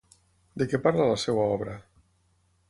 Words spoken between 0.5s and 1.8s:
De què parla la seva obra?